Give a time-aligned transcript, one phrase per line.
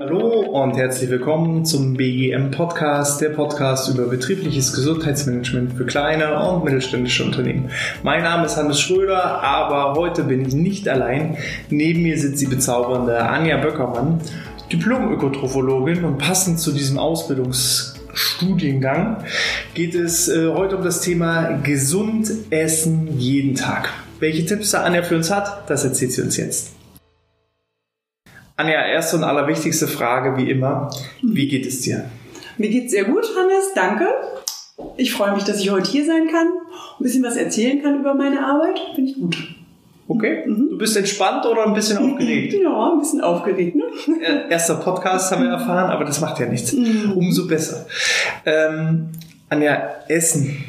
[0.00, 6.64] Hallo und herzlich willkommen zum BGM Podcast, der Podcast über betriebliches Gesundheitsmanagement für kleine und
[6.64, 7.68] mittelständische Unternehmen.
[8.02, 11.36] Mein Name ist Hannes Schröder, aber heute bin ich nicht allein.
[11.68, 14.22] Neben mir sitzt die bezaubernde Anja Böckermann,
[14.72, 19.24] Diplom-Ökotrophologin und passend zu diesem Ausbildungsstudiengang
[19.74, 23.92] geht es äh, heute um das Thema gesund essen jeden Tag.
[24.20, 26.72] Welche Tipps da Anja für uns hat, das erzählt sie uns jetzt.
[28.56, 30.90] Anja, erste und allerwichtigste Frage wie immer.
[31.22, 32.04] Wie geht es dir?
[32.58, 33.72] Mir geht's sehr gut, Hannes.
[33.74, 34.06] Danke.
[34.98, 38.12] Ich freue mich, dass ich heute hier sein kann, ein bisschen was erzählen kann über
[38.12, 38.78] meine Arbeit.
[38.94, 39.36] Finde ich gut.
[40.06, 40.44] Okay.
[40.46, 40.68] Mhm.
[40.70, 42.52] Du bist entspannt oder ein bisschen aufgeregt?
[42.62, 43.76] Ja, ein bisschen aufgeregt.
[43.76, 43.84] Ne?
[44.50, 46.74] Erster Podcast haben wir erfahren, aber das macht ja nichts.
[46.74, 47.12] Mhm.
[47.12, 47.86] Umso besser.
[48.44, 49.08] Ähm,
[49.48, 50.62] Anja, Essen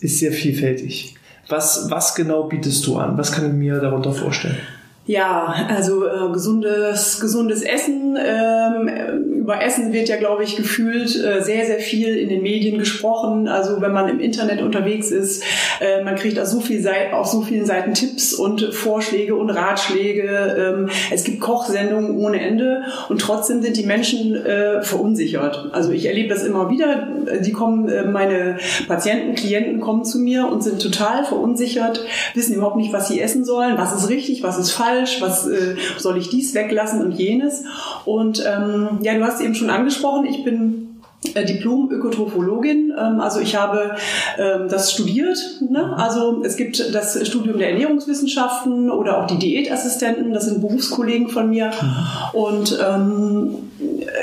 [0.00, 1.14] ist sehr vielfältig.
[1.48, 3.18] Was, was genau bietest du an?
[3.18, 4.58] Was kann ich mir darunter vorstellen?
[5.04, 8.16] Ja, also äh, gesundes, gesundes Essen.
[8.16, 12.78] Ähm, über Essen wird ja, glaube ich, gefühlt äh, sehr, sehr viel in den Medien
[12.78, 13.48] gesprochen.
[13.48, 15.42] Also wenn man im Internet unterwegs ist,
[15.80, 20.76] äh, man kriegt auf so, viel auf so vielen Seiten Tipps und Vorschläge und Ratschläge.
[20.78, 25.70] Ähm, es gibt Kochsendungen ohne Ende und trotzdem sind die Menschen äh, verunsichert.
[25.72, 27.08] Also ich erlebe das immer wieder.
[27.40, 32.04] Die kommen, äh, meine Patienten, Klienten kommen zu mir und sind total verunsichert,
[32.34, 35.46] wissen überhaupt nicht, was sie essen sollen, was ist richtig, was ist falsch falsch, was
[35.46, 37.64] äh, soll ich dies weglassen und jenes.
[38.04, 41.00] Und ähm, ja, du hast eben schon angesprochen, ich bin
[41.34, 42.92] äh, Diplom-Ökotrophologin.
[42.98, 43.96] Ähm, also ich habe
[44.38, 45.38] ähm, das studiert.
[45.68, 45.96] Ne?
[45.96, 50.32] Also es gibt das Studium der Ernährungswissenschaften oder auch die Diätassistenten.
[50.32, 51.66] Das sind Berufskollegen von mir.
[51.66, 52.40] Mhm.
[52.40, 53.54] Und ähm,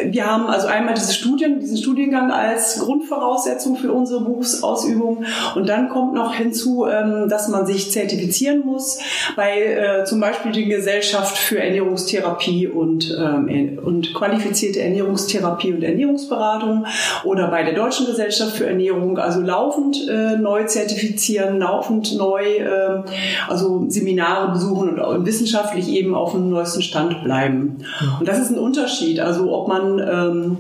[0.06, 5.26] wir haben also einmal diese Studien, diesen Studiengang als Grundvoraussetzung für unsere Berufsausübung.
[5.56, 9.00] Und dann kommt noch hinzu, ähm, dass man sich zertifizieren muss
[9.36, 16.86] bei äh, zum Beispiel die Gesellschaft für Ernährungstherapie und, ähm, und qualifizierte Ernährungstherapie und Ernährungsberatung
[17.24, 19.18] oder bei der Deutschen Gesellschaft für Ernährung.
[19.18, 23.04] Also laufend äh, neu zertifizieren, laufend neu, äh,
[23.48, 27.84] also Seminare besuchen und, und wissenschaftlich eben auf dem neuesten Stand bleiben.
[28.20, 29.20] Und das ist ein Unterschied.
[29.20, 30.58] Also ob man ähm,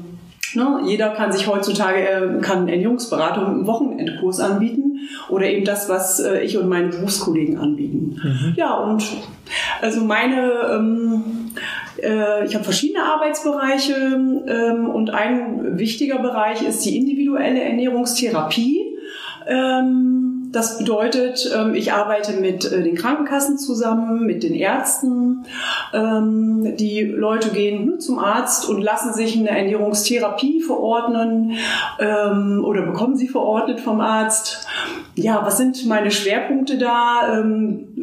[0.55, 6.19] Ne, jeder kann sich heutzutage äh, kann Ernährungsberatung im Wochenendkurs anbieten oder eben das, was
[6.19, 8.19] äh, ich und meine Berufskollegen anbieten.
[8.23, 8.53] Mhm.
[8.55, 9.03] Ja, und
[9.79, 11.23] also meine, ähm,
[12.01, 18.85] äh, ich habe verschiedene Arbeitsbereiche ähm, und ein wichtiger Bereich ist die individuelle Ernährungstherapie.
[19.47, 20.08] Ähm,
[20.51, 25.45] das bedeutet, ähm, ich arbeite mit äh, den Krankenkassen zusammen, mit den Ärzten.
[25.93, 31.53] Ähm, die Leute gehen zum Arzt und lassen sich eine Ernährungstherapie verordnen
[31.99, 34.67] ähm, oder bekommen sie verordnet vom Arzt.
[35.15, 37.41] Ja, was sind meine Schwerpunkte da?
[37.41, 37.95] In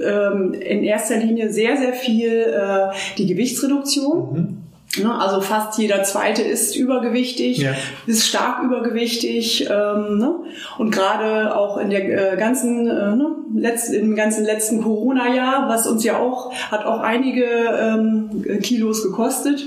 [0.60, 4.32] erster Linie sehr, sehr viel äh, die Gewichtsreduktion.
[4.32, 4.65] Mhm.
[4.98, 7.72] Ne, also fast jeder zweite ist übergewichtig, ja.
[8.06, 9.68] ist stark übergewichtig.
[9.70, 10.36] Ähm, ne?
[10.78, 15.86] Und gerade auch in der äh, ganzen, äh, ne, letzt, im ganzen letzten Corona-Jahr, was
[15.86, 19.64] uns ja auch, hat auch einige ähm, Kilos gekostet.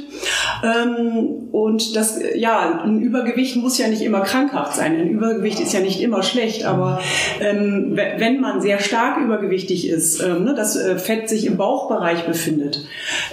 [0.63, 4.95] Ähm, und das, ja, ein Übergewicht muss ja nicht immer krankhaft sein.
[4.95, 7.01] Ein Übergewicht ist ja nicht immer schlecht, aber
[7.39, 12.25] ähm, wenn man sehr stark übergewichtig ist, ähm, ne, das äh, Fett sich im Bauchbereich
[12.25, 12.85] befindet,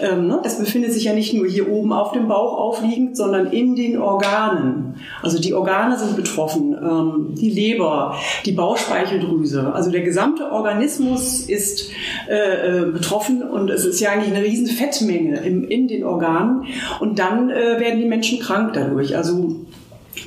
[0.02, 3.48] ähm, ne, es befindet sich ja nicht nur hier oben auf dem Bauch aufliegend, sondern
[3.48, 4.94] in den Organen.
[5.22, 11.90] Also die Organe sind betroffen, ähm, die Leber, die Bauchspeicheldrüse, also der gesamte Organismus ist
[12.28, 16.64] äh, äh, betroffen und es ist ja eigentlich eine riesen Fettmenge im, in den Organen
[17.00, 19.16] und dann äh, werden die Menschen krank dadurch.
[19.16, 19.56] Also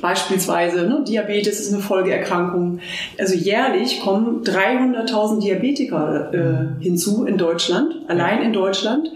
[0.00, 2.80] Beispielsweise ne, Diabetes ist eine Folgeerkrankung.
[3.18, 9.10] Also jährlich kommen 300.000 Diabetiker äh, hinzu in Deutschland, allein in Deutschland.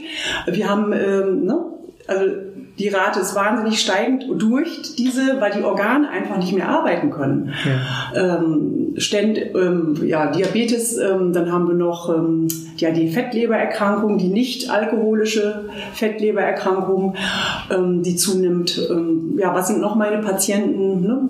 [0.47, 1.65] Wir haben ähm, ne,
[2.07, 2.25] also
[2.79, 7.53] die Rate ist wahnsinnig steigend durch diese, weil die Organe einfach nicht mehr arbeiten können.
[7.65, 8.39] Ja.
[8.39, 14.29] Ähm, Ständ, ähm, ja, Diabetes, ähm, dann haben wir noch ähm, ja, die Fettlebererkrankung, die
[14.29, 17.15] nicht alkoholische Fettlebererkrankung,
[17.71, 18.81] ähm, die zunimmt.
[18.91, 21.01] Ähm, ja, was sind noch meine Patienten?
[21.01, 21.29] Ne?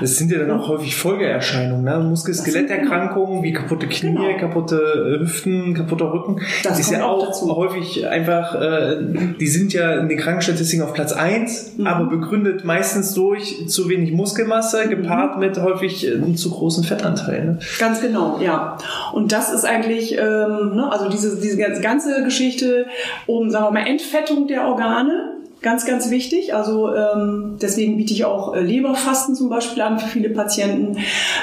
[0.00, 1.98] Das sind ja dann auch häufig Folgeerscheinungen, ne?
[1.98, 4.38] Muskel-Skeletterkrankungen wie kaputte Knie, genau.
[4.38, 6.40] kaputte äh, Hüften, kaputter Rücken.
[6.62, 7.54] Das ist ja auch dazu.
[7.54, 8.96] häufig einfach, äh,
[9.38, 11.86] die sind ja in den Krankenstatistiken auf Platz eins, mhm.
[11.86, 15.40] aber begründet meistens durch zu wenig Muskelmasse, gepaart mhm.
[15.40, 17.44] mit häufig äh, zu großen Fettanteil.
[17.44, 17.58] Ne?
[17.78, 18.78] Ganz genau, ja.
[19.12, 22.86] Und das ist eigentlich, ähm, ne, also diese, diese ganze Geschichte
[23.26, 26.54] um, sagen wir mal, Entfettung der Organe, Ganz, ganz wichtig.
[26.54, 30.98] Also ähm, deswegen biete ich auch äh, Leberfasten zum Beispiel an für viele Patienten.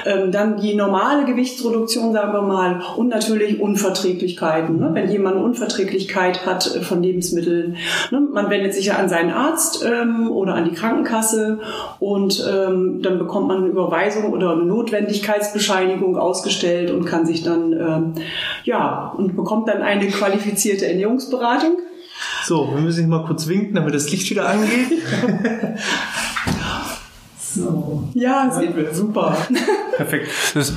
[0.06, 4.80] Ähm, dann die normale Gewichtsreduktion, sagen wir mal, und natürlich Unverträglichkeiten.
[4.80, 4.92] Ne?
[4.94, 7.76] Wenn jemand eine Unverträglichkeit hat äh, von Lebensmitteln,
[8.12, 8.22] ne?
[8.22, 11.60] man wendet sich ja an seinen Arzt ähm, oder an die Krankenkasse
[12.00, 17.74] und ähm, dann bekommt man eine Überweisung oder eine Notwendigkeitsbescheinigung ausgestellt und kann sich dann
[17.74, 18.14] ähm,
[18.64, 21.80] ja und bekommt dann eine qualifizierte Ernährungsberatung.
[22.46, 25.02] So, wir müssen mal kurz winken, damit das Licht wieder angeht.
[27.40, 28.04] so.
[28.14, 28.94] Ja, sehen wir.
[28.94, 29.38] Super.
[29.98, 30.28] Perfekt.
[30.54, 30.74] Das,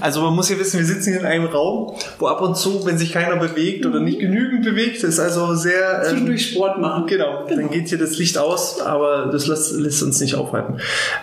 [0.00, 2.84] also man muss ja wissen, wir sitzen hier in einem Raum, wo ab und zu,
[2.84, 6.02] wenn sich keiner bewegt oder nicht genügend bewegt, ist also sehr...
[6.02, 7.06] Ähm, Zwischendurch Sport machen.
[7.06, 10.78] Genau, genau, dann geht hier das Licht aus, aber das lässt, lässt uns nicht aufhalten.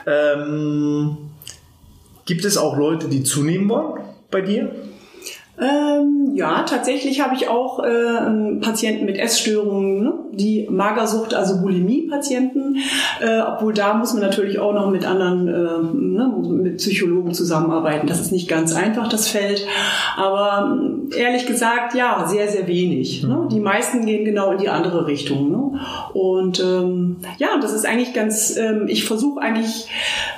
[0.06, 1.18] Ähm,
[2.26, 4.72] gibt es auch Leute, die zunehmen wollen bei dir?
[5.62, 10.14] Ähm, ja, tatsächlich habe ich auch äh, Patienten mit Essstörungen, ne?
[10.32, 12.78] die Magersucht, also Bulimie-Patienten.
[13.22, 15.52] Äh, obwohl da muss man natürlich auch noch mit anderen, äh,
[15.94, 18.08] ne, mit Psychologen zusammenarbeiten.
[18.08, 19.68] Das ist nicht ganz einfach, das Feld.
[20.18, 20.80] Aber
[21.16, 23.24] ehrlich gesagt, ja, sehr, sehr wenig.
[23.24, 23.36] Ne?
[23.36, 23.50] Mhm.
[23.50, 25.52] Die meisten gehen genau in die andere Richtung.
[25.52, 25.80] Ne?
[26.14, 29.88] Und ähm, ja, das ist eigentlich ganz, ähm, ich versuche eigentlich,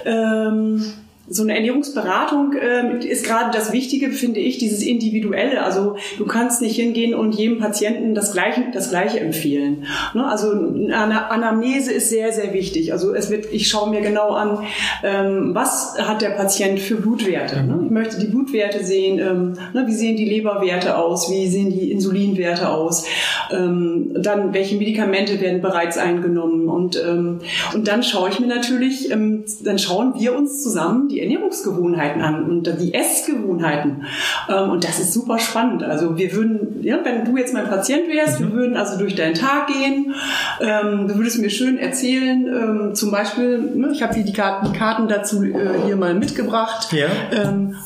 [0.03, 0.83] ähm,
[1.29, 5.63] so eine Ernährungsberatung äh, ist gerade das Wichtige, finde ich, dieses Individuelle.
[5.63, 9.85] Also du kannst nicht hingehen und jedem Patienten das Gleiche, das Gleiche empfehlen.
[10.13, 10.25] Ne?
[10.27, 12.91] Also eine Anamnese ist sehr, sehr wichtig.
[12.91, 14.59] Also es wird, ich schaue mir genau an,
[15.01, 17.63] ähm, was hat der Patient für Blutwerte.
[17.63, 17.83] Ne?
[17.85, 19.87] Ich möchte die Blutwerte sehen, ähm, ne?
[19.87, 23.05] wie sehen die Leberwerte aus, wie sehen die Insulinwerte aus,
[23.49, 27.39] ähm, dann welche Medikamente werden bereits eingenommen und ähm,
[27.73, 32.43] und dann schaue ich mir natürlich, ähm, dann schauen wir uns zusammen die Ernährungsgewohnheiten an
[32.45, 34.05] und die Essgewohnheiten.
[34.49, 35.83] Ähm, und das ist super spannend.
[35.83, 38.45] Also wir würden, ja, wenn du jetzt mein Patient wärst, mhm.
[38.45, 40.15] wir würden also durch deinen Tag gehen,
[40.59, 44.73] ähm, du würdest mir schön erzählen, ähm, zum Beispiel, ne, ich habe hier die Karten,
[44.73, 46.91] Karten dazu äh, hier mal mitgebracht.
[46.91, 47.07] Ja.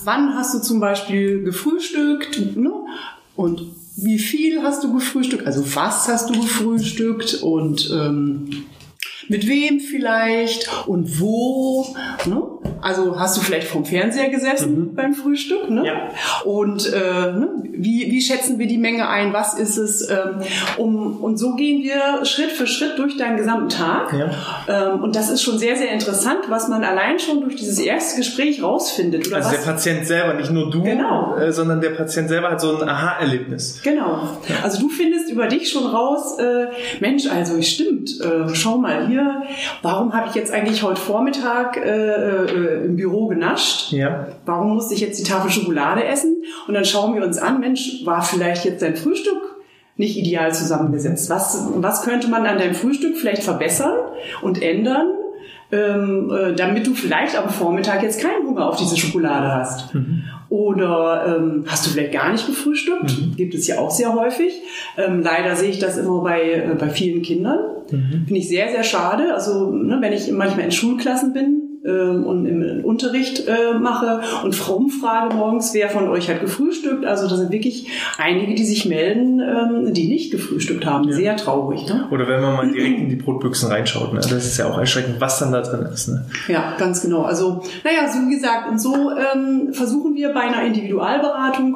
[0.04, 2.56] Wann hast du zum Beispiel gefrühstückt?
[2.56, 2.72] Ne?
[3.36, 3.62] Und
[3.96, 5.46] wie viel hast du gefrühstückt?
[5.46, 7.42] Also was hast du gefrühstückt?
[7.42, 7.90] Und
[9.30, 11.96] mit wem vielleicht und wo.
[12.26, 12.42] Ne?
[12.82, 14.96] Also hast du vielleicht vom Fernseher gesessen mhm.
[14.96, 15.70] beim Frühstück?
[15.70, 15.86] Ne?
[15.86, 16.10] Ja.
[16.44, 17.50] Und äh, ne?
[17.64, 19.34] wie, wie schätzen wir die Menge ein?
[19.34, 20.10] Was ist es?
[20.10, 20.42] Ähm,
[20.78, 24.14] um, und so gehen wir Schritt für Schritt durch deinen gesamten Tag.
[24.14, 24.94] Ja.
[24.94, 28.18] Ähm, und das ist schon sehr, sehr interessant, was man allein schon durch dieses erste
[28.18, 29.32] Gespräch rausfindet.
[29.34, 29.64] Also was?
[29.64, 31.36] der Patient selber, nicht nur du, genau.
[31.38, 33.82] äh, sondern der Patient selber hat so ein Aha-Erlebnis.
[33.84, 34.40] Genau.
[34.64, 36.68] Also du findest über dich schon raus, äh,
[37.00, 39.44] Mensch, also stimmt, äh, schau mal hier,
[39.82, 43.92] warum habe ich jetzt eigentlich heute Vormittag äh, äh, im Büro genascht.
[43.92, 44.28] Ja.
[44.46, 46.44] Warum musste ich jetzt die Tafel Schokolade essen?
[46.68, 49.58] Und dann schauen wir uns an, Mensch, war vielleicht jetzt dein Frühstück
[49.98, 51.30] nicht ideal zusammengesetzt?
[51.30, 53.96] Was, was könnte man an deinem Frühstück vielleicht verbessern
[54.42, 55.08] und ändern?
[55.70, 59.94] Ähm, äh, damit du vielleicht am Vormittag jetzt keinen Hunger auf diese Schokolade hast.
[59.94, 60.24] Mhm.
[60.48, 63.20] Oder ähm, hast du vielleicht gar nicht gefrühstückt?
[63.20, 63.36] Mhm.
[63.36, 64.54] Gibt es ja auch sehr häufig.
[64.98, 67.60] Ähm, leider sehe ich das immer bei, äh, bei vielen Kindern.
[67.92, 68.24] Mhm.
[68.28, 69.34] Finde ich sehr, sehr schade.
[69.34, 75.36] Also ne, wenn ich manchmal in Schulklassen bin, und im Unterricht äh, mache und rumfrage
[75.36, 77.06] morgens, wer von euch hat gefrühstückt.
[77.06, 77.88] Also da sind wirklich
[78.18, 81.12] einige, die sich melden, ähm, die nicht gefrühstückt haben.
[81.12, 81.88] Sehr traurig.
[81.88, 82.08] Ne?
[82.12, 84.14] Oder wenn man mal direkt in die Brotbüchsen reinschaut.
[84.14, 84.20] Ne?
[84.20, 86.08] Das ist ja auch erschreckend, was dann da drin ist.
[86.10, 86.26] Ne?
[86.48, 87.24] Ja, ganz genau.
[87.24, 91.76] Also naja, so wie gesagt, und so ähm, versuchen wir bei einer Individualberatung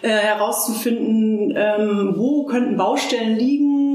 [0.00, 3.87] äh, herauszufinden, ähm, wo könnten Baustellen liegen,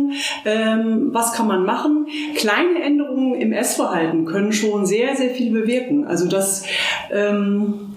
[0.45, 2.07] ähm, was kann man machen.
[2.35, 6.05] Kleine Änderungen im Essverhalten können schon sehr, sehr viel bewirken.
[6.05, 6.65] Also das
[7.11, 7.95] ähm,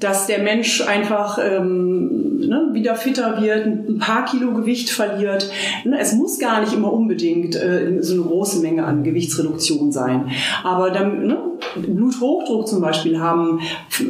[0.00, 5.50] dass der Mensch einfach ähm, ne, wieder fitter wird, ein paar Kilo Gewicht verliert.
[5.84, 10.30] Ne, es muss gar nicht immer unbedingt äh, so eine große Menge an Gewichtsreduktion sein.
[10.64, 11.38] Aber dann, ne,
[11.76, 13.60] Bluthochdruck zum Beispiel haben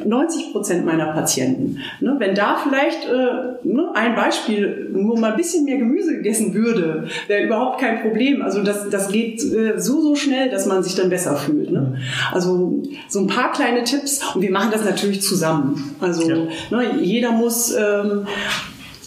[0.05, 1.79] 90 Prozent meiner Patienten.
[2.01, 6.55] Ne, wenn da vielleicht äh, ne, ein Beispiel nur mal ein bisschen mehr Gemüse gegessen
[6.55, 8.43] würde, wäre überhaupt kein Problem.
[8.43, 11.73] Also das, das geht äh, so, so schnell, dass man sich dann besser fühlt.
[11.73, 11.99] Ne?
[12.33, 15.80] Also so ein paar kleine Tipps und wir machen das natürlich zusammen.
[16.01, 16.37] Also ja.
[16.71, 18.27] ne, jeder muss, ähm,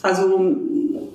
[0.01, 0.55] also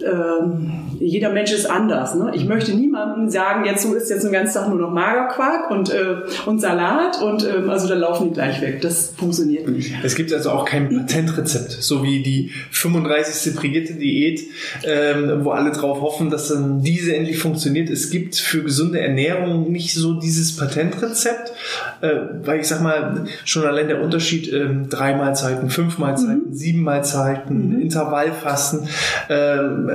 [0.03, 2.15] ähm, jeder Mensch ist anders.
[2.15, 2.33] Ne?
[2.35, 5.91] Ich möchte niemandem sagen, jetzt so ist jetzt den ganzen Tag nur noch Magerquark und,
[5.91, 8.81] äh, und Salat und ähm, also dann laufen die gleich weg.
[8.81, 9.93] Das funktioniert nicht.
[10.03, 13.55] Es gibt also auch kein Patentrezept, so wie die 35.
[13.57, 14.43] Brigitte Diät,
[14.85, 17.91] ähm, wo alle drauf hoffen, dass dann diese endlich funktioniert.
[17.91, 21.53] Es gibt für gesunde Ernährung nicht so dieses Patentrezept,
[22.01, 22.11] äh,
[22.45, 26.55] weil ich sag mal, schon allein der Unterschied ähm, drei Mahlzeiten, fünf Mahlzeiten, mhm.
[26.55, 27.81] sieben Mahlzeiten, mhm.
[27.81, 28.89] Intervallfasten,
[29.29, 29.91] äh, ähm,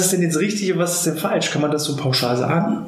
[0.00, 1.50] was ist denn jetzt richtig und was ist denn falsch?
[1.50, 2.86] Kann man das so pauschal sagen?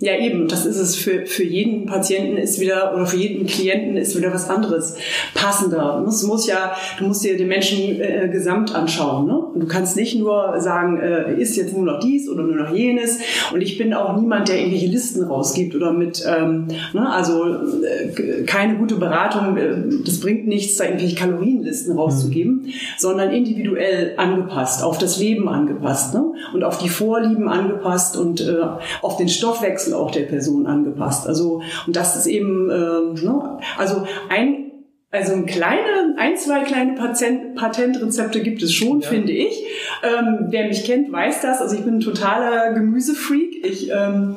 [0.00, 3.96] Ja, eben, das ist es für, für jeden Patienten ist wieder oder für jeden Klienten
[3.96, 4.96] ist wieder was anderes
[5.34, 5.98] passender.
[5.98, 9.26] Du musst, musst ja, du musst dir den Menschen äh, gesamt anschauen.
[9.26, 9.38] Ne?
[9.38, 12.74] Und du kannst nicht nur sagen, äh, ist jetzt nur noch dies oder nur noch
[12.74, 13.18] jenes.
[13.52, 18.42] Und ich bin auch niemand, der irgendwelche Listen rausgibt oder mit, ähm, ne, also äh,
[18.46, 22.72] keine gute Beratung, äh, das bringt nichts, da irgendwelche Kalorienlisten rauszugeben, mhm.
[22.98, 26.32] sondern individuell angepasst, auf das Leben angepasst ne?
[26.52, 28.56] und auf die Vorlieben angepasst und äh,
[29.00, 31.26] auf den Stoffwechsel Stoffwechsel auch der Person angepasst.
[31.26, 33.58] Also und das ist eben, äh, ne?
[33.78, 34.70] also ein
[35.10, 39.08] also ein kleine, ein, zwei kleine Patent, Patentrezepte gibt es schon, ja.
[39.08, 39.64] finde ich.
[40.02, 41.60] Ähm, wer mich kennt, weiß das.
[41.60, 43.64] Also ich bin ein totaler Gemüsefreak.
[43.64, 44.34] Ich, ähm,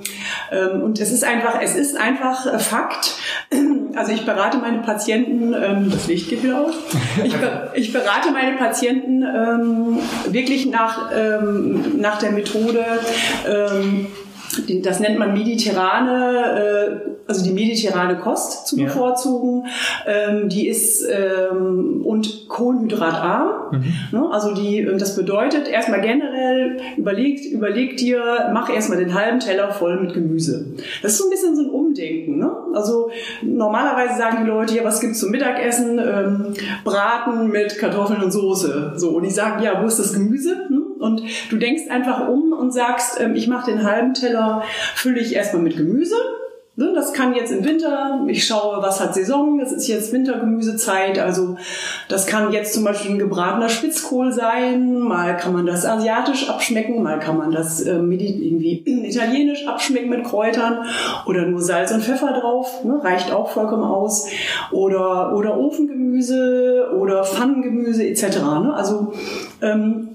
[0.52, 3.16] ähm, und es ist einfach, es ist einfach äh, Fakt.
[3.96, 6.76] Also ich berate meine Patienten, ähm, das Licht geht wieder auf.
[7.24, 7.34] Ich,
[7.74, 9.98] ich berate meine Patienten ähm,
[10.30, 12.86] wirklich nach, ähm, nach der Methode,
[14.84, 19.66] das nennt man mediterrane, äh, also die mediterrane Kost zu bevorzugen.
[20.06, 23.72] Ähm, die ist ähm, und kohlenhydratarm.
[23.72, 23.94] Mhm.
[24.12, 24.30] Ne?
[24.32, 30.00] Also die, das bedeutet erstmal generell überlegt, überlegt dir, mach erstmal den halben Teller voll
[30.00, 30.74] mit Gemüse.
[31.02, 32.38] Das ist so ein bisschen so ein Umdenken.
[32.38, 32.52] Ne?
[32.74, 33.10] Also
[33.42, 36.00] normalerweise sagen die Leute, ja, was gibt's zum Mittagessen?
[36.00, 38.94] Ähm, Braten mit Kartoffeln und Soße.
[38.96, 40.56] So und ich sage, ja, wo ist das Gemüse?
[40.68, 40.84] Hm?
[41.00, 44.64] Und du denkst einfach um und sagst, ähm, ich mache den halben Teller,
[44.96, 46.16] fülle ich erstmal mit Gemüse.
[46.80, 51.18] Ne, das kann jetzt im Winter, ich schaue, was hat Saison, es ist jetzt Wintergemüsezeit,
[51.18, 51.58] also
[52.08, 57.02] das kann jetzt zum Beispiel ein gebratener Spitzkohl sein, mal kann man das asiatisch abschmecken,
[57.02, 60.86] mal kann man das äh, irgendwie italienisch abschmecken mit Kräutern
[61.26, 64.28] oder nur Salz und Pfeffer drauf, ne, reicht auch vollkommen aus.
[64.70, 68.38] Oder, oder Ofengemüse oder Pfannengemüse etc.
[68.38, 68.74] Ne?
[68.76, 69.14] Also
[69.64, 70.07] ähm,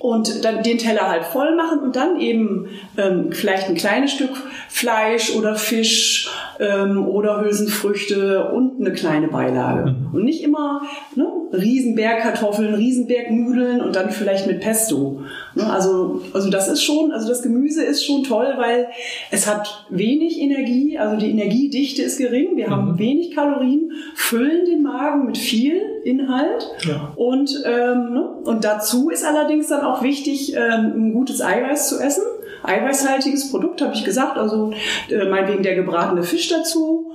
[0.00, 4.30] und dann den Teller halt voll machen und dann eben ähm, vielleicht ein kleines Stück
[4.68, 9.92] Fleisch oder Fisch ähm, oder Hülsenfrüchte und eine kleine Beilage.
[9.92, 10.14] Mhm.
[10.14, 10.82] Und nicht immer
[11.14, 15.22] ne, Riesenberg Kartoffeln, Riesenberg Nudeln und dann vielleicht mit Pesto.
[15.54, 18.88] Ne, also, also das ist schon, also das Gemüse ist schon toll, weil
[19.30, 22.72] es hat wenig Energie, also die Energiedichte ist gering, wir mhm.
[22.72, 27.12] haben wenig Kalorien, füllen den Magen mit viel Inhalt ja.
[27.16, 32.00] und, ähm, ne, und dazu ist allerdings dann auch wichtig, ähm, ein gutes Eiweiß zu
[32.00, 32.24] essen
[32.64, 34.36] eiweißhaltiges Produkt, habe ich gesagt.
[34.38, 34.72] Also
[35.10, 37.12] äh, meinetwegen der gebratene Fisch dazu.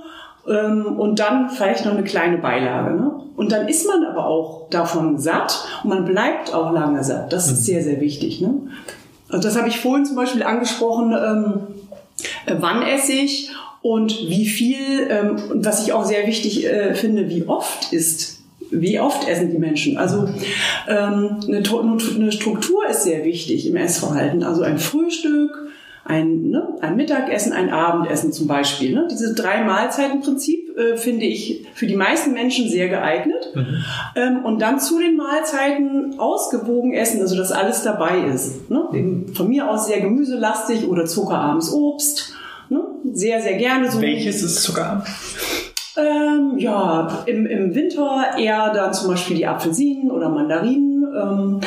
[0.48, 2.94] Ähm, und dann vielleicht noch eine kleine Beilage.
[2.94, 3.12] Ne?
[3.36, 7.32] Und dann ist man aber auch davon satt und man bleibt auch lange satt.
[7.32, 7.64] Das ist mhm.
[7.64, 8.40] sehr, sehr wichtig.
[8.40, 8.54] Ne?
[9.28, 11.12] Also das habe ich vorhin zum Beispiel angesprochen.
[11.12, 11.60] Ähm,
[12.46, 13.50] äh, wann esse ich
[13.82, 18.39] und wie viel, ähm, was ich auch sehr wichtig äh, finde, wie oft ist
[18.70, 19.98] wie oft essen die Menschen?
[19.98, 20.28] Also
[20.88, 21.62] ähm, eine,
[22.14, 24.42] eine Struktur ist sehr wichtig im Essverhalten.
[24.42, 25.70] Also ein Frühstück,
[26.04, 28.94] ein, ne, ein Mittagessen, ein Abendessen zum Beispiel.
[28.94, 29.06] Ne?
[29.10, 33.52] Dieses drei Mahlzeiten-Prinzip äh, finde ich für die meisten Menschen sehr geeignet.
[33.54, 33.84] Mhm.
[34.16, 38.70] Ähm, und dann zu den Mahlzeiten ausgewogen essen, also dass alles dabei ist.
[38.70, 38.84] Ne?
[38.92, 39.34] Mhm.
[39.34, 42.34] Von mir aus sehr gemüselastig oder zuckerarmes Obst.
[42.70, 42.82] Ne?
[43.12, 44.00] Sehr, sehr gerne so.
[44.00, 45.02] Welches ist zuckerarm?
[45.96, 50.90] Ähm, ja, im, im Winter eher dann zum Beispiel die Apfelsinen oder Mandarinen.
[51.12, 51.60] Ähm,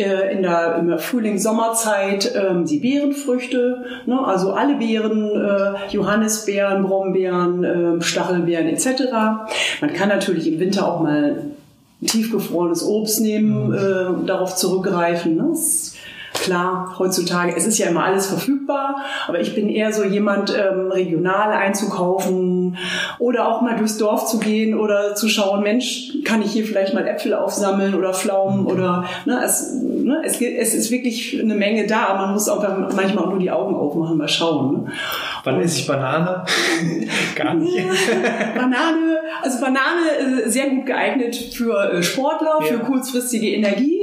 [0.00, 4.24] äh, in der, in der Frühling-Sommerzeit ähm, die Beerenfrüchte, ne?
[4.24, 9.02] also alle Beeren, äh, Johannisbeeren, Brombeeren, äh, Stachelbeeren etc.
[9.80, 11.50] Man kann natürlich im Winter auch mal
[12.04, 13.74] tiefgefrorenes Obst nehmen, mhm.
[13.74, 15.36] äh, darauf zurückgreifen.
[15.36, 15.46] Ne?
[15.50, 15.94] Das
[16.40, 20.90] Klar, heutzutage, es ist ja immer alles verfügbar, aber ich bin eher so jemand, ähm,
[20.90, 22.78] regional einzukaufen
[23.18, 26.94] oder auch mal durchs Dorf zu gehen oder zu schauen, Mensch, kann ich hier vielleicht
[26.94, 31.86] mal Äpfel aufsammeln oder Pflaumen oder, ne, es, ne, es, es ist wirklich eine Menge
[31.86, 32.62] da, man muss auch
[32.94, 34.72] manchmal auch nur die Augen aufmachen, mal schauen.
[34.72, 34.92] Ne?
[35.44, 36.44] Wann esse ich Banane?
[37.36, 37.76] Gar nicht.
[38.54, 42.66] Banane, also Banane äh, sehr gut geeignet für äh, Sportler, ja.
[42.66, 43.99] für kurzfristige Energie.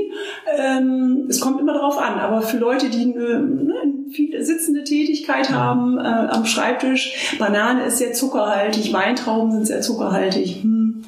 [0.56, 3.74] Ähm, es kommt immer darauf an, aber für Leute, die eine, ne,
[4.12, 10.64] viel sitzende Tätigkeit haben äh, am Schreibtisch, Banane ist sehr zuckerhaltig, Weintrauben sind sehr zuckerhaltig.
[10.64, 11.04] Hm.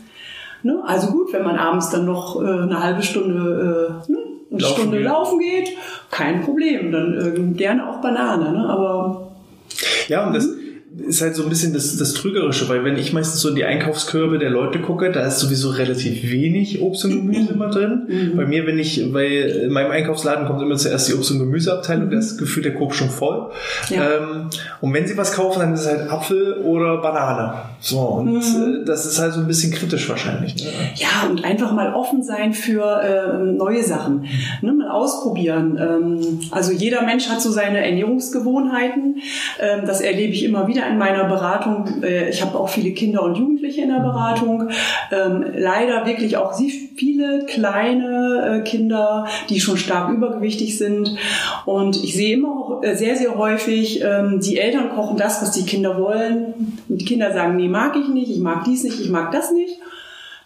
[0.63, 0.81] Ne?
[0.85, 4.17] Also gut, wenn man abends dann noch äh, eine halbe Stunde, äh, ne?
[4.51, 5.05] eine laufen Stunde geht.
[5.05, 5.69] laufen geht,
[6.11, 6.91] kein Problem.
[6.91, 8.69] Dann äh, gerne auch Banane, ne?
[8.69, 9.29] aber
[10.07, 10.49] ja, und das,
[10.97, 13.63] ist halt so ein bisschen das, das Trügerische, weil wenn ich meistens so in die
[13.63, 18.07] Einkaufskörbe der Leute gucke, da ist sowieso relativ wenig Obst und Gemüse immer drin.
[18.07, 18.37] Mhm.
[18.37, 22.07] Bei mir, wenn ich, weil in meinem Einkaufsladen kommt immer zuerst die Obst- und Gemüseabteilung,
[22.07, 22.11] mhm.
[22.11, 23.51] da ist das Gefühl der Korb schon voll.
[23.89, 24.03] Ja.
[24.03, 24.49] Ähm,
[24.81, 27.53] und wenn sie was kaufen, dann ist es halt Apfel oder Banane.
[27.79, 28.81] So, und mhm.
[28.81, 30.55] Äh, das ist halt so ein bisschen kritisch wahrscheinlich.
[30.55, 30.71] Ne?
[30.95, 34.25] Ja, und einfach mal offen sein für äh, neue Sachen.
[34.61, 35.77] Ne, mal ausprobieren.
[35.79, 39.21] Ähm, also jeder Mensch hat so seine Ernährungsgewohnheiten.
[39.59, 42.03] Ähm, das erlebe ich immer wieder in meiner Beratung.
[42.03, 44.69] Äh, ich habe auch viele Kinder und Jugendliche in der Beratung.
[45.11, 46.53] Ähm, leider wirklich auch
[46.95, 51.15] viele kleine äh, Kinder, die schon stark übergewichtig sind.
[51.65, 55.51] Und ich sehe immer auch äh, sehr, sehr häufig, ähm, die Eltern kochen das, was
[55.51, 56.77] die Kinder wollen.
[56.87, 59.51] Und die Kinder sagen, nee, mag ich nicht, ich mag dies nicht, ich mag das
[59.51, 59.79] nicht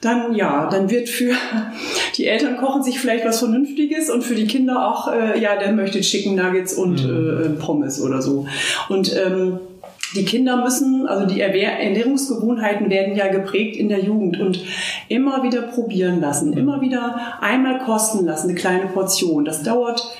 [0.03, 1.33] dann ja, dann wird für
[2.17, 5.71] die Eltern kochen sich vielleicht was Vernünftiges und für die Kinder auch, äh, ja, der
[5.71, 7.43] möchte Chicken Nuggets und mhm.
[7.43, 8.45] äh, Pommes oder so.
[8.89, 9.59] Und ähm,
[10.15, 14.63] die Kinder müssen, also die Ernährungsgewohnheiten werden ja geprägt in der Jugend und
[15.07, 19.45] immer wieder probieren lassen, immer wieder einmal kosten lassen, eine kleine Portion.
[19.45, 20.15] Das dauert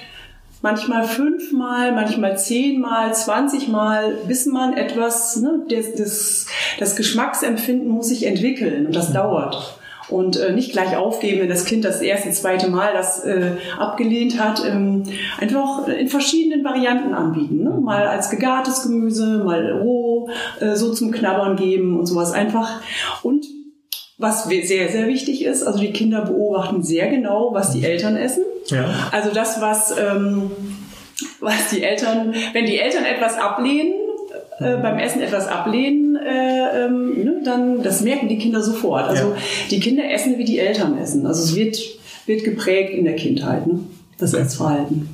[0.61, 6.47] manchmal fünfmal, manchmal zehnmal, zwanzigmal, bis man etwas, ne, das, das,
[6.79, 9.13] das Geschmacksempfinden muss sich entwickeln und das mhm.
[9.13, 9.79] dauert
[10.09, 14.39] und äh, nicht gleich aufgeben, wenn das Kind das erste, zweite Mal das äh, abgelehnt
[14.39, 14.63] hat.
[14.65, 15.03] Ähm,
[15.39, 17.63] einfach in verschiedenen Varianten anbieten.
[17.63, 17.71] Ne?
[17.81, 20.29] Mal als gegartes Gemüse, mal roh,
[20.59, 22.81] äh, so zum Knabbern geben und sowas einfach.
[23.21, 23.45] Und
[24.17, 28.43] was sehr, sehr wichtig ist, also die Kinder beobachten sehr genau, was die Eltern essen.
[28.67, 28.85] Ja.
[29.11, 30.51] Also das, was, ähm,
[31.39, 33.93] was die Eltern, wenn die Eltern etwas ablehnen,
[34.59, 39.07] äh, beim Essen etwas ablehnen, äh, ähm, ne, dann das merken die Kinder sofort.
[39.07, 39.37] Also ja.
[39.69, 41.25] die Kinder essen, wie die Eltern essen.
[41.25, 41.79] Also es wird,
[42.25, 43.79] wird geprägt in der Kindheit, ne?
[44.17, 45.09] das Essverhalten.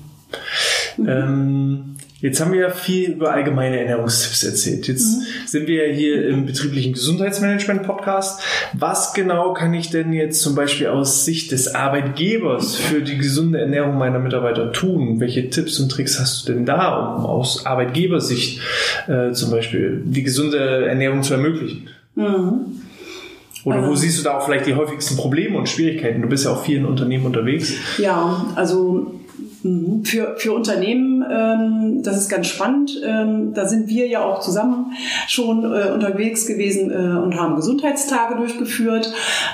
[0.99, 4.87] Ähm, Jetzt haben wir ja viel über allgemeine Ernährungstipps erzählt.
[4.89, 5.47] Jetzt mhm.
[5.47, 8.41] sind wir ja hier im betrieblichen Gesundheitsmanagement Podcast.
[8.73, 13.61] Was genau kann ich denn jetzt zum Beispiel aus Sicht des Arbeitgebers für die gesunde
[13.61, 15.21] Ernährung meiner Mitarbeiter tun?
[15.21, 18.59] Welche Tipps und Tricks hast du denn da, um aus Arbeitgebersicht
[19.07, 21.87] äh, zum Beispiel die gesunde Ernährung zu ermöglichen?
[22.15, 22.81] Mhm.
[23.63, 26.21] Oder wo siehst du da auch vielleicht die häufigsten Probleme und Schwierigkeiten?
[26.21, 27.73] Du bist ja auch vielen Unternehmen unterwegs.
[27.97, 29.19] Ja, also
[29.63, 30.05] Mhm.
[30.05, 32.91] Für, für Unternehmen, ähm, das ist ganz spannend.
[33.03, 34.93] Ähm, da sind wir ja auch zusammen
[35.27, 39.11] schon äh, unterwegs gewesen äh, und haben Gesundheitstage durchgeführt.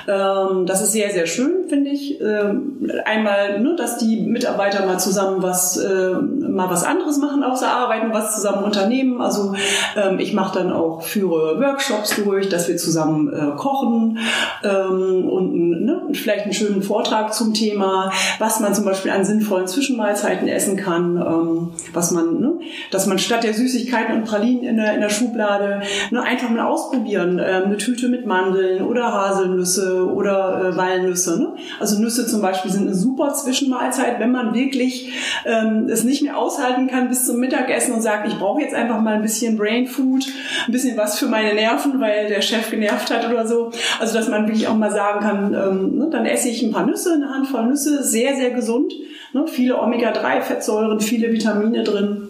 [0.08, 2.22] Ähm, das ist sehr, sehr schön, finde ich.
[2.22, 7.68] Ähm, einmal, ne, dass die Mitarbeiter mal zusammen was, äh, mal was anderes machen, außer
[7.68, 9.22] arbeiten, was zusammen unternehmen.
[9.22, 9.56] Also
[9.96, 14.20] ähm, ich mache dann auch, führe Workshops durch, dass wir zusammen äh, kochen
[14.64, 19.68] ähm, und ne, vielleicht einen schönen Vortrag zum Thema, was man zum Beispiel an sinnvollen
[19.68, 22.60] Zwischen Zwischenmahlzeiten essen kann, ähm, was man, ne,
[22.92, 25.82] dass man statt der Süßigkeiten und Pralinen in der, in der Schublade
[26.12, 31.40] ne, einfach mal ausprobieren, ähm, eine Tüte mit Mandeln oder Haselnüsse oder äh, Walnüsse.
[31.40, 31.54] Ne?
[31.80, 35.14] Also Nüsse zum Beispiel sind eine super Zwischenmahlzeit, wenn man wirklich
[35.46, 39.02] ähm, es nicht mehr aushalten kann bis zum Mittagessen und sagt, ich brauche jetzt einfach
[39.02, 40.26] mal ein bisschen Brain Food,
[40.68, 43.72] ein bisschen was für meine Nerven, weil der Chef genervt hat oder so.
[44.00, 46.86] Also dass man wirklich auch mal sagen kann, ähm, ne, dann esse ich ein paar
[46.86, 48.94] Nüsse, eine Handvoll Nüsse, sehr, sehr gesund.
[49.36, 49.48] Ne?
[49.48, 52.30] Viele Omega-3-Fettsäuren, viele Vitamine drin.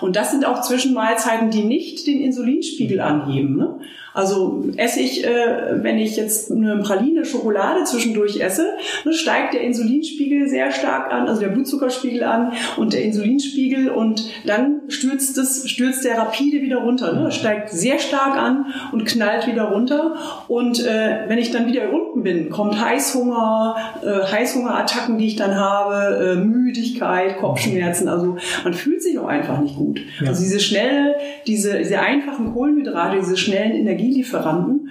[0.00, 3.56] Und das sind auch Zwischenmahlzeiten, die nicht den Insulinspiegel anheben.
[3.56, 3.80] Ne?
[4.18, 8.66] Also esse ich, äh, wenn ich jetzt eine Praline Schokolade zwischendurch esse,
[9.04, 14.28] ne, steigt der Insulinspiegel sehr stark an, also der Blutzuckerspiegel an und der Insulinspiegel und
[14.44, 17.12] dann stürzt es, stürzt der rapide wieder runter.
[17.12, 17.30] Ne?
[17.30, 20.16] Steigt sehr stark an und knallt wieder runter.
[20.48, 25.54] Und äh, wenn ich dann wieder unten bin, kommt Heißhunger, äh, Heißhungerattacken, die ich dann
[25.54, 28.08] habe, äh, Müdigkeit, Kopfschmerzen.
[28.08, 30.00] Also man fühlt sich auch einfach nicht gut.
[30.20, 30.30] Ja.
[30.30, 31.14] Also diese schnelle,
[31.46, 34.88] diese, diese einfachen Kohlenhydrate, diese schnellen Energie Energielieferanten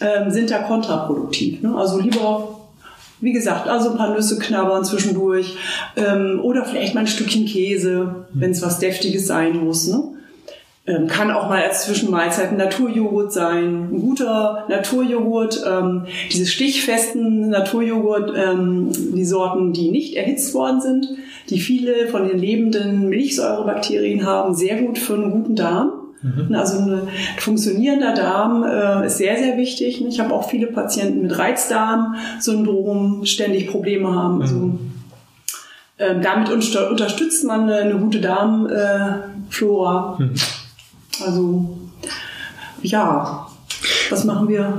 [0.00, 1.62] ähm, sind da kontraproduktiv.
[1.62, 1.74] Ne?
[1.76, 2.60] Also lieber
[3.20, 5.56] wie gesagt, also ein paar Nüsse knabbern zwischendurch
[5.96, 9.88] ähm, oder vielleicht mal ein Stückchen Käse, wenn es was Deftiges sein muss.
[9.88, 10.02] Ne?
[10.86, 15.64] Ähm, kann auch mal als Zwischenmahlzeit ein Naturjoghurt sein, ein guter Naturjoghurt.
[15.66, 21.08] Ähm, diese stichfesten Naturjoghurt, ähm, die Sorten, die nicht erhitzt worden sind,
[21.48, 26.03] die viele von den lebenden Milchsäurebakterien haben, sehr gut für einen guten Darm.
[26.24, 26.54] Mhm.
[26.54, 30.02] Also ein funktionierender Darm äh, ist sehr, sehr wichtig.
[30.04, 34.40] Ich habe auch viele Patienten mit Reizdarmsyndrom, ständig Probleme haben.
[34.40, 34.92] Also, mhm.
[35.98, 40.16] äh, damit unter unterstützt man eine, eine gute Darmflora.
[40.18, 40.34] Mhm.
[41.24, 41.78] Also
[42.82, 43.46] ja,
[44.10, 44.72] was machen wir?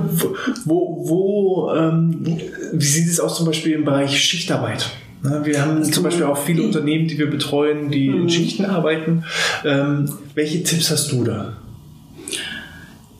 [0.64, 2.26] Wo, wo ähm,
[2.72, 4.90] wie sieht es aus zum Beispiel im Bereich Schichtarbeit?
[5.44, 8.28] Wir haben zum Beispiel auch viele Unternehmen, die wir betreuen, die in mhm.
[8.28, 9.24] Schichten arbeiten.
[9.64, 11.56] Ähm, welche Tipps hast du da?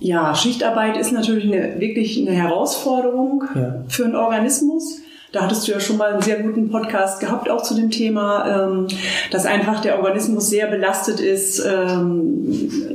[0.07, 3.85] ja, Schichtarbeit ist natürlich eine, wirklich eine Herausforderung ja.
[3.89, 5.01] für einen Organismus.
[5.33, 8.69] Da hattest du ja schon mal einen sehr guten Podcast gehabt, auch zu dem Thema,
[8.69, 8.87] ähm,
[9.31, 12.47] dass einfach der Organismus sehr belastet ist ähm,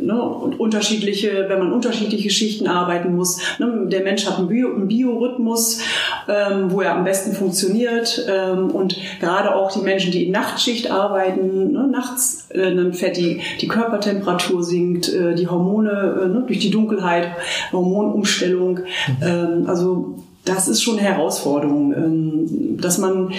[0.02, 3.40] ne, und unterschiedliche, wenn man unterschiedliche Schichten arbeiten muss.
[3.60, 5.82] Ne, der Mensch hat einen, Bio, einen Biorhythmus,
[6.28, 8.28] ähm, wo er am besten funktioniert
[8.74, 13.42] und gerade auch die Menschen, die in Nachtschicht arbeiten, ne, nachts, äh, dann fährt die,
[13.60, 17.32] die Körpertemperatur sinkt, äh, die Hormone äh, durch die Dunkelheit,
[17.72, 18.82] Hormonumstellung,
[19.22, 20.16] ähm, also
[20.46, 23.32] das ist schon eine Herausforderung, ähm, dass man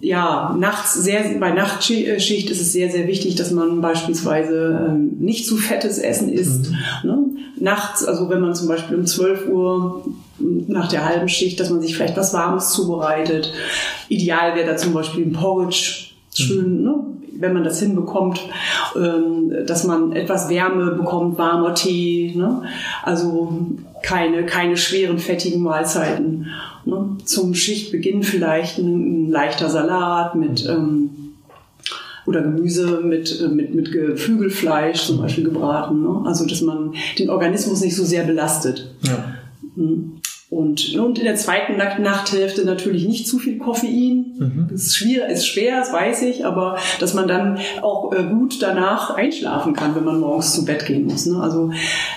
[0.00, 5.46] ja nachts sehr bei Nachtschicht ist es sehr sehr wichtig, dass man beispielsweise ähm, nicht
[5.46, 6.70] zu fettes Essen isst.
[6.70, 6.76] Mhm.
[7.10, 7.18] Ne?
[7.60, 10.04] Nachts, also wenn man zum Beispiel um 12 Uhr
[10.38, 13.52] nach der halben Schicht, dass man sich vielleicht was Warmes zubereitet.
[14.08, 16.84] Ideal wäre da zum Beispiel ein Porridge, schön, mhm.
[16.84, 17.04] ne?
[17.38, 18.40] Wenn man das hinbekommt,
[18.96, 22.34] ähm, dass man etwas Wärme bekommt, warmer Tee.
[22.36, 22.62] Ne?
[23.02, 23.66] Also
[24.02, 26.46] keine, keine schweren, fettigen Mahlzeiten.
[26.84, 27.16] Ne?
[27.24, 31.10] Zum Schichtbeginn vielleicht ein, leichter Salat mit ähm,
[32.26, 36.02] oder Gemüse mit, äh, mit, mit Geflügelfleisch zum Beispiel gebraten.
[36.02, 36.22] Ne?
[36.26, 38.94] Also dass man den Organismus nicht so sehr belastet.
[39.02, 39.24] Ja.
[39.76, 40.17] Hm.
[40.50, 44.32] Und, und in der zweiten Nacht Nachthälfte natürlich nicht zu viel Koffein.
[44.38, 44.68] Mhm.
[44.70, 48.62] Das ist schwer, ist schwer, das weiß ich, aber dass man dann auch äh, gut
[48.62, 51.26] danach einschlafen kann, wenn man morgens zu Bett gehen muss.
[51.26, 51.38] Ne?
[51.38, 51.70] Also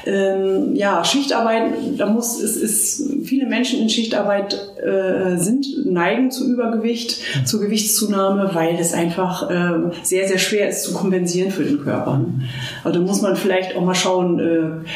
[0.05, 6.49] ähm, ja, Schichtarbeit, da muss es ist viele Menschen in Schichtarbeit äh, sind neigen zu
[6.49, 7.45] Übergewicht, mhm.
[7.45, 12.19] zur Gewichtszunahme, weil es einfach äh, sehr sehr schwer ist zu kompensieren für den Körper.
[12.19, 12.45] Ne?
[12.85, 14.39] Also da muss man vielleicht auch mal schauen.
[14.39, 14.87] Äh,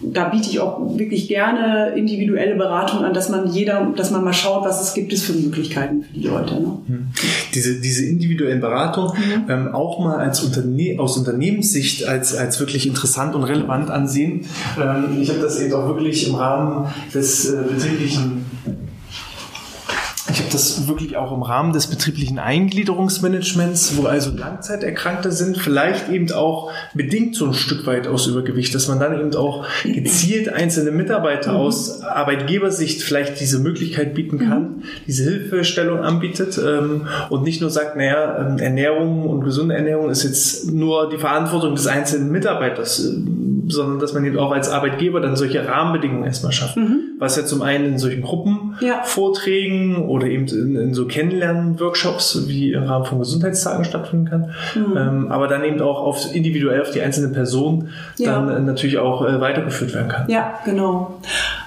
[0.00, 4.32] da biete ich auch wirklich gerne individuelle Beratung an, dass man jeder, dass man mal
[4.32, 6.54] schaut, was es gibt es für Möglichkeiten für die Leute.
[6.54, 6.78] Ne?
[6.86, 7.08] Hm.
[7.54, 9.50] Diese, diese individuellen Beratungen mhm.
[9.50, 14.46] ähm, auch mal als Unterne aus Unternehmenssicht als, als wirklich interessant und relevant ansehen.
[14.80, 18.44] Ähm, ich habe das eben auch wirklich im Rahmen des äh, betrieblichen
[20.38, 26.08] ich habe das wirklich auch im Rahmen des betrieblichen Eingliederungsmanagements, wo also Langzeiterkrankte sind, vielleicht
[26.10, 30.48] eben auch bedingt so ein Stück weit aus Übergewicht, dass man dann eben auch gezielt
[30.48, 31.58] einzelne Mitarbeiter mhm.
[31.58, 34.82] aus Arbeitgebersicht vielleicht diese Möglichkeit bieten kann, mhm.
[35.08, 40.22] diese Hilfestellung anbietet ähm, und nicht nur sagt, naja, ähm, Ernährung und gesunde Ernährung ist
[40.22, 43.16] jetzt nur die Verantwortung des einzelnen Mitarbeiters, äh,
[43.68, 46.76] sondern dass man eben auch als Arbeitgeber dann solche Rahmenbedingungen erstmal schafft.
[46.76, 47.00] Mhm.
[47.18, 49.98] Was ja zum einen in solchen Gruppenvorträgen ja.
[50.00, 54.50] oder eben in, in so Kennenlernen-Workshops wie im Rahmen von Gesundheitstagen stattfinden kann.
[54.74, 54.96] Mhm.
[54.96, 58.32] Ähm, aber dann eben auch auf, individuell auf die einzelne Person ja.
[58.32, 60.28] dann äh, natürlich auch äh, weitergeführt werden kann.
[60.28, 61.20] Ja, genau.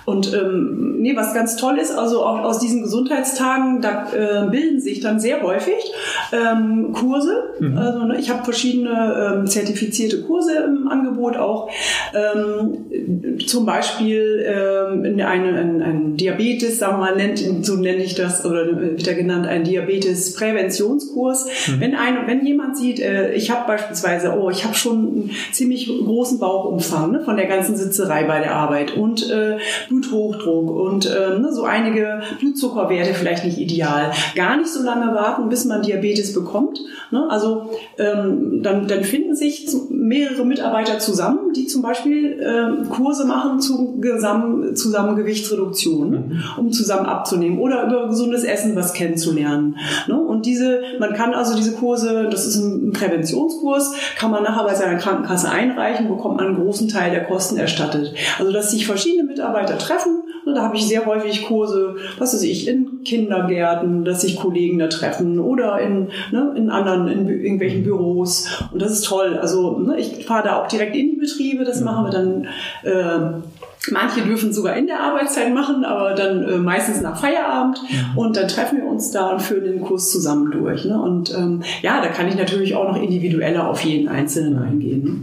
[0.05, 4.79] Und ähm, nee, was ganz toll ist, also auch aus diesen Gesundheitstagen, da äh, bilden
[4.79, 5.91] sich dann sehr häufig
[6.31, 7.53] ähm, Kurse.
[7.59, 7.77] Mhm.
[7.77, 11.69] Also ne, ich habe verschiedene ähm, zertifizierte Kurse im Angebot auch.
[12.13, 18.15] Ähm, zum Beispiel ähm, eine, ein, ein Diabetes, sagen wir mal, nennt, so nenne ich
[18.15, 21.45] das, oder wird er genannt, ein Diabetes-Präventionskurs.
[21.67, 21.79] Mhm.
[21.79, 25.87] Wenn, ein, wenn jemand sieht, äh, ich habe beispielsweise, oh, ich habe schon einen ziemlich
[25.87, 29.57] großen Bauchumfang ne, von der ganzen Sitzerei bei der Arbeit und äh,
[29.89, 34.11] Bluthochdruck und ähm, ne, so einige Blutzuckerwerte vielleicht nicht ideal.
[34.35, 36.79] Gar nicht so lange warten, bis man Diabetes bekommt.
[37.11, 37.27] Ne?
[37.29, 43.59] Also ähm, dann, dann finden sich mehrere Mitarbeiter zusammen, die zum Beispiel äh, Kurse machen
[43.59, 46.41] zu zusammen, zusammen Gewichtsreduktion, mhm.
[46.57, 49.77] um zusammen abzunehmen oder über gesundes Essen was kennenzulernen.
[50.07, 50.15] Ne?
[50.41, 54.73] Und diese, man kann also diese Kurse, das ist ein Präventionskurs, kann man nachher bei
[54.73, 58.15] seiner Krankenkasse einreichen, bekommt man einen großen Teil der Kosten erstattet.
[58.39, 60.23] Also dass sich verschiedene Mitarbeiter treffen.
[60.43, 64.79] Und da habe ich sehr häufig Kurse, was weiß ich, in Kindergärten, dass sich Kollegen
[64.79, 68.47] da treffen oder in, ne, in anderen, in irgendwelchen Büros.
[68.71, 69.37] Und das ist toll.
[69.39, 71.65] Also ne, ich fahre da auch direkt in die Betriebe.
[71.65, 72.47] Das machen wir dann.
[72.83, 73.41] Äh,
[73.89, 77.79] Manche dürfen sogar in der Arbeitszeit machen, aber dann äh, meistens nach Feierabend.
[77.81, 78.17] Mhm.
[78.17, 80.85] Und dann treffen wir uns da und führen den Kurs zusammen durch.
[80.85, 81.01] Ne?
[81.01, 85.03] Und ähm, ja, da kann ich natürlich auch noch individueller auf jeden Einzelnen eingehen.
[85.03, 85.15] Ne?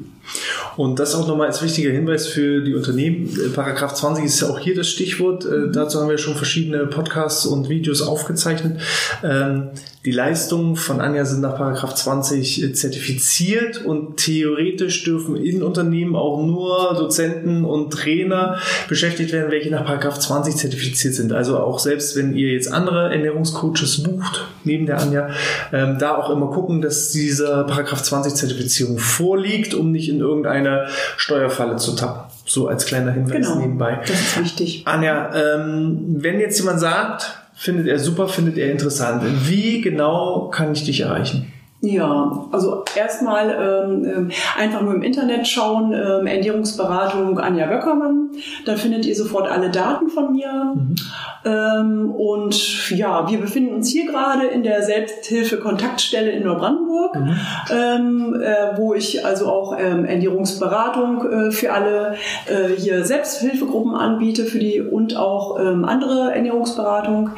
[0.77, 3.29] Und das auch nochmal als wichtiger Hinweis für die Unternehmen.
[3.29, 5.45] Äh, Paragraph 20 ist ja auch hier das Stichwort.
[5.45, 8.81] Äh, dazu haben wir schon verschiedene Podcasts und Videos aufgezeichnet.
[9.25, 9.69] Ähm,
[10.09, 16.17] die Leistungen von Anja sind nach Paragraph 20 äh, zertifiziert und theoretisch dürfen in Unternehmen
[16.17, 18.57] auch nur Dozenten und Trainer
[18.89, 21.35] beschäftigt werden, welche nach Paragraph 20 zertifiziert sind.
[21.35, 25.29] Also auch selbst wenn ihr jetzt andere Ernährungscoaches bucht, neben der Anja,
[25.75, 30.87] ähm, da auch immer gucken, dass diese Paragraph 20 Zertifizierung vorliegt, um nicht in irgendeine
[31.19, 32.33] Steuerfalle zu tappen.
[32.47, 34.01] So als kleiner Hinweis genau, nebenbei.
[34.07, 34.85] Das ist wichtig.
[34.87, 39.23] Anja, ähm, wenn jetzt jemand sagt, findet er super, findet er interessant.
[39.49, 41.53] Wie genau kann ich dich erreichen?
[41.81, 48.31] Ja, also erstmal ähm, ähm, einfach nur im Internet schauen, ähm, Ernährungsberatung Anja Böckermann.
[48.67, 50.75] Da findet ihr sofort alle Daten von mir.
[50.75, 50.97] Mhm.
[51.45, 57.37] Ähm, und ja, wir befinden uns hier gerade in der Selbsthilfe-Kontaktstelle in Neubrandenburg, mhm.
[57.71, 64.47] ähm, äh, wo ich also auch ähm, Ernährungsberatung äh, für alle äh, hier Selbsthilfegruppen anbiete
[64.47, 67.31] für die und auch ähm, andere Ernährungsberatung.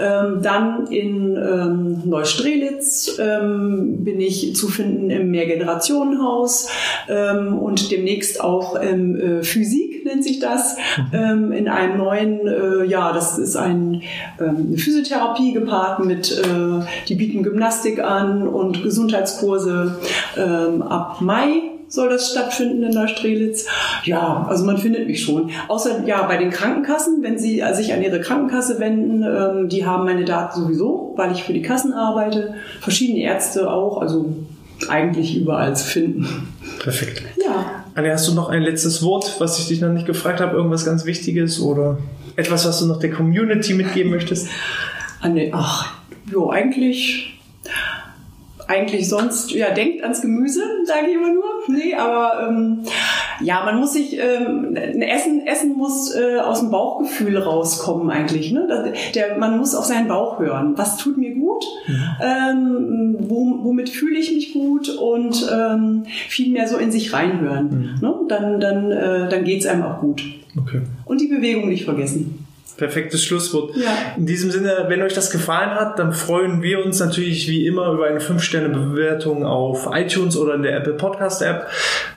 [0.00, 6.68] Ähm, dann in ähm, Neustrelitz ähm, bin ich zu finden im Mehrgenerationenhaus
[7.08, 11.04] ähm, und demnächst auch im äh, Physik nennt sich das, mhm.
[11.12, 14.02] ähm, in einem neuen, äh, ja, das ist ein,
[14.40, 19.98] ähm, eine Physiotherapie gepaart mit, äh, die bieten Gymnastik an und Gesundheitskurse
[20.36, 23.66] ähm, ab Mai soll das stattfinden in Neustrelitz.
[24.04, 25.50] Ja, also man findet mich schon.
[25.68, 30.04] Außer ja bei den Krankenkassen, wenn Sie sich an Ihre Krankenkasse wenden, ähm, die haben
[30.04, 32.54] meine Daten sowieso, weil ich für die Kassen arbeite.
[32.80, 34.34] Verschiedene Ärzte auch, also
[34.88, 36.48] eigentlich überall zu finden.
[36.80, 37.22] Perfekt.
[37.42, 37.84] Ja.
[37.94, 40.56] Anja, hast du noch ein letztes Wort, was ich dich noch nicht gefragt habe?
[40.56, 41.98] Irgendwas ganz Wichtiges oder
[42.34, 44.48] etwas, was du noch der Community mitgeben möchtest?
[45.20, 45.94] Anne, ach,
[46.30, 47.33] jo, eigentlich
[48.66, 51.44] eigentlich sonst, ja, denkt ans Gemüse, sage ich immer nur.
[51.68, 52.80] Nee, aber ähm,
[53.40, 58.52] ja, man muss sich, ähm, Essen, Essen muss äh, aus dem Bauchgefühl rauskommen eigentlich.
[58.52, 58.66] Ne?
[58.68, 60.74] Das, der, man muss auf seinen Bauch hören.
[60.76, 61.64] Was tut mir gut?
[61.86, 62.16] Mhm.
[62.22, 64.88] Ähm, wo, womit fühle ich mich gut?
[64.88, 67.98] Und ähm, viel mehr so in sich reinhören.
[68.00, 68.00] Mhm.
[68.00, 68.14] Ne?
[68.28, 70.22] Dann, dann, äh, dann geht's einem auch gut.
[70.56, 70.82] Okay.
[71.04, 72.43] Und die Bewegung nicht vergessen.
[72.76, 73.76] Perfektes Schlusswort.
[73.76, 74.16] Ja.
[74.16, 77.92] In diesem Sinne, wenn euch das gefallen hat, dann freuen wir uns natürlich wie immer
[77.92, 81.68] über eine 5-Sterne-Bewertung auf iTunes oder in der Apple Podcast App.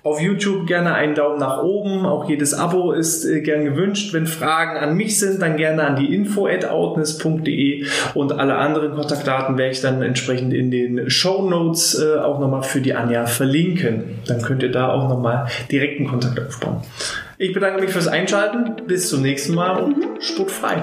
[0.01, 2.07] Auf YouTube gerne einen Daumen nach oben.
[2.07, 4.13] Auch jedes Abo ist äh, gern gewünscht.
[4.13, 8.95] Wenn Fragen an mich sind, dann gerne an die info at outness.de und alle anderen
[8.95, 13.27] Kontaktdaten werde ich dann entsprechend in den Show Notes äh, auch nochmal für die Anja
[13.27, 14.21] verlinken.
[14.25, 16.81] Dann könnt ihr da auch nochmal direkten Kontakt aufbauen.
[17.39, 18.87] Ich bedanke mich fürs Einschalten.
[18.87, 20.81] Bis zum nächsten Mal und sportfrei.